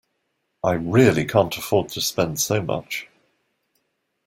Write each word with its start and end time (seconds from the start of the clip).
I 0.63 0.71
really 0.71 1.25
can’t 1.25 1.59
afford 1.59 1.89
to 1.89 2.01
spend 2.01 2.39
so 2.39 2.59
much 2.59 3.07